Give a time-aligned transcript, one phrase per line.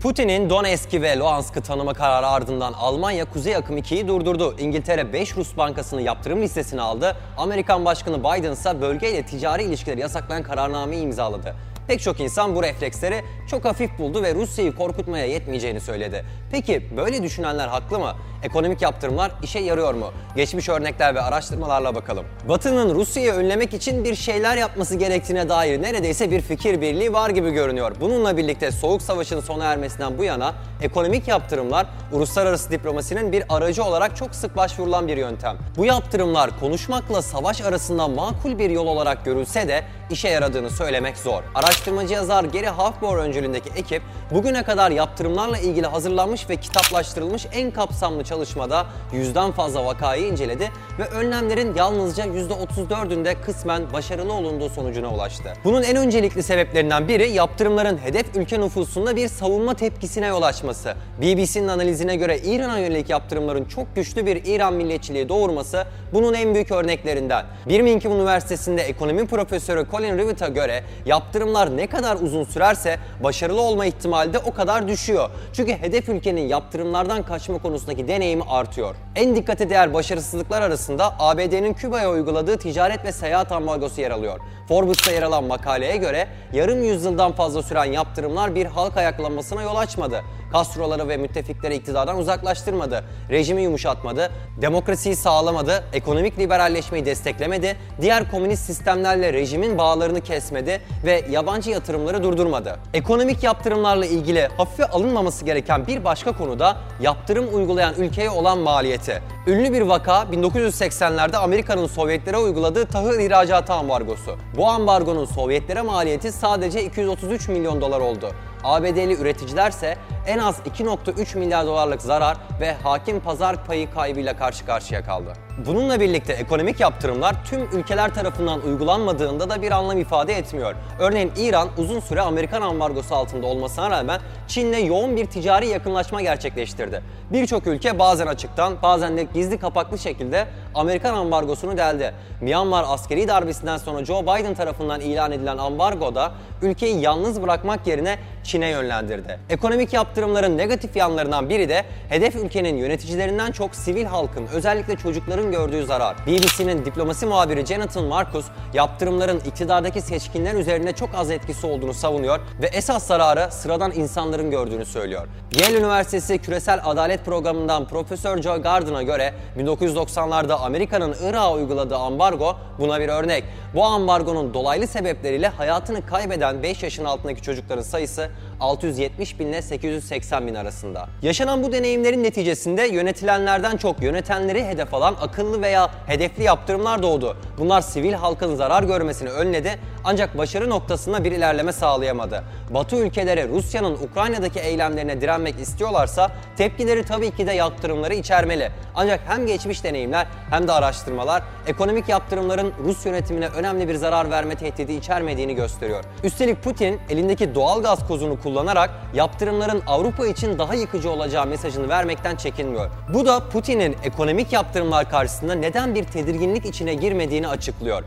[0.00, 4.56] Putin'in Donetsk'i ve Luhansk'ı tanıma kararı ardından Almanya Kuzey Akım 2'yi durdurdu.
[4.58, 7.16] İngiltere 5 Rus bankasını yaptırım listesine aldı.
[7.36, 11.54] Amerikan Başkanı Biden ise bölgeyle ticari ilişkileri yasaklayan kararnameyi imzaladı.
[11.90, 16.24] Pek çok insan bu refleksleri çok hafif buldu ve Rusya'yı korkutmaya yetmeyeceğini söyledi.
[16.52, 18.16] Peki böyle düşünenler haklı mı?
[18.42, 20.12] Ekonomik yaptırımlar işe yarıyor mu?
[20.36, 22.24] Geçmiş örnekler ve araştırmalarla bakalım.
[22.48, 27.50] Batı'nın Rusya'yı önlemek için bir şeyler yapması gerektiğine dair neredeyse bir fikir birliği var gibi
[27.50, 27.92] görünüyor.
[28.00, 34.16] Bununla birlikte Soğuk Savaş'ın sona ermesinden bu yana ekonomik yaptırımlar uluslararası diplomasinin bir aracı olarak
[34.16, 35.56] çok sık başvurulan bir yöntem.
[35.76, 41.42] Bu yaptırımlar konuşmakla savaş arasında makul bir yol olarak görülse de işe yaradığını söylemek zor.
[41.80, 48.24] Araştırmacı yazar Gary Hofbauer öncülüğündeki ekip bugüne kadar yaptırımlarla ilgili hazırlanmış ve kitaplaştırılmış en kapsamlı
[48.24, 55.52] çalışmada yüzden fazla vakayı inceledi ve önlemlerin yalnızca %34'ünde kısmen başarılı olunduğu sonucuna ulaştı.
[55.64, 60.94] Bunun en öncelikli sebeplerinden biri yaptırımların hedef ülke nüfusunda bir savunma tepkisine yol açması.
[61.22, 66.72] BBC'nin analizine göre İran'a yönelik yaptırımların çok güçlü bir İran milliyetçiliği doğurması bunun en büyük
[66.72, 67.46] örneklerinden.
[67.68, 74.32] Birmingham Üniversitesi'nde ekonomi profesörü Colin Rivett'a göre yaptırımlar ne kadar uzun sürerse başarılı olma ihtimali
[74.32, 75.30] de o kadar düşüyor.
[75.52, 78.94] Çünkü hedef ülkenin yaptırımlardan kaçma konusundaki deneyimi artıyor.
[79.16, 84.40] En dikkate değer başarısızlıklar arasında ABD'nin Küba'ya uyguladığı ticaret ve seyahat ambargosu yer alıyor.
[84.68, 90.22] Forbes'ta yer alan makaleye göre yarım yüzyıldan fazla süren yaptırımlar bir halk ayaklanmasına yol açmadı.
[90.52, 94.30] Castro'ları ve müttefikleri iktidardan uzaklaştırmadı, rejimi yumuşatmadı,
[94.62, 102.78] demokrasiyi sağlamadı, ekonomik liberalleşmeyi desteklemedi, diğer komünist sistemlerle rejimin bağlarını kesmedi ve yabancı yatırımları durdurmadı.
[102.94, 109.22] Ekonomik yaptırımlarla ilgili hafife alınmaması gereken bir başka konu da yaptırım uygulayan ülkeye olan maliyeti.
[109.46, 114.36] Ünlü bir vaka 1980'lerde Amerika'nın Sovyetlere uyguladığı tahıl ihracatı ambargosu.
[114.56, 118.30] Bu ambargonun Sovyetlere maliyeti sadece 233 milyon dolar oldu.
[118.64, 125.04] ABD'li üreticilerse en az 2.3 milyar dolarlık zarar ve hakim pazar payı kaybıyla karşı karşıya
[125.04, 125.49] kaldı.
[125.66, 130.74] Bununla birlikte ekonomik yaptırımlar tüm ülkeler tarafından uygulanmadığında da bir anlam ifade etmiyor.
[130.98, 137.02] Örneğin İran uzun süre Amerikan ambargosu altında olmasına rağmen Çin'le yoğun bir ticari yakınlaşma gerçekleştirdi.
[137.32, 142.14] Birçok ülke bazen açıktan bazen de gizli kapaklı şekilde Amerikan ambargosunu deldi.
[142.40, 148.18] Myanmar askeri darbesinden sonra Joe Biden tarafından ilan edilen ambargo da ülkeyi yalnız bırakmak yerine
[148.44, 149.38] Çin'e yönlendirdi.
[149.50, 155.86] Ekonomik yaptırımların negatif yanlarından biri de hedef ülkenin yöneticilerinden çok sivil halkın özellikle çocukların gördüğü
[155.86, 156.16] zarar.
[156.26, 162.66] BBC'nin diplomasi muhabiri Jonathan Marcus yaptırımların iktidardaki seçkinler üzerine çok az etkisi olduğunu savunuyor ve
[162.66, 165.28] esas zararı sıradan insanların gördüğünü söylüyor.
[165.60, 173.00] Yale Üniversitesi Küresel Adalet Programı'ndan Profesör Joe Gardner'a göre 1990'larda Amerika'nın Irak'a uyguladığı ambargo buna
[173.00, 173.44] bir örnek.
[173.74, 178.30] Bu ambargonun dolaylı sebepleriyle hayatını kaybeden 5 yaşın altındaki çocukların sayısı
[178.60, 181.08] 670 bin ile 880 bin arasında.
[181.22, 187.36] Yaşanan bu deneyimlerin neticesinde yönetilenlerden çok yönetenleri hedef alan akıllı veya hedefli yaptırımlar doğdu.
[187.58, 192.44] Bunlar sivil halkın zarar görmesini önledi ancak başarı noktasında bir ilerleme sağlayamadı.
[192.70, 198.70] Batı ülkeleri Rusya'nın Ukrayna'daki eylemlerine direnmek istiyorlarsa tepkileri tabii ki de yaptırımları içermeli.
[198.94, 204.54] Ancak hem geçmiş deneyimler hem de araştırmalar ekonomik yaptırımların Rus yönetimine önemli bir zarar verme
[204.54, 206.04] tehdidi içermediğini gösteriyor.
[206.24, 212.36] Üstelik Putin elindeki doğal gaz kozunu kullanarak yaptırımların Avrupa için daha yıkıcı olacağı mesajını vermekten
[212.36, 212.90] çekinmiyor.
[213.14, 218.02] Bu da Putin'in ekonomik yaptırımlar karşısında neden bir tedirginlik içine girmediğini açıklıyor.